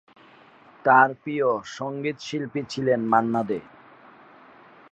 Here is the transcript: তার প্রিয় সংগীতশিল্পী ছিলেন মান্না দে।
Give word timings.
তার 0.85 1.09
প্রিয় 1.21 1.47
সংগীতশিল্পী 1.77 2.61
ছিলেন 2.69 2.99
মান্না 3.05 3.41
দে। 3.43 3.59